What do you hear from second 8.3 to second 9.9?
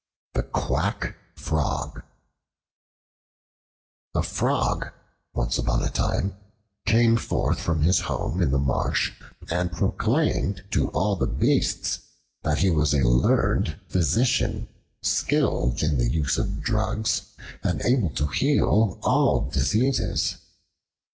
in the marsh and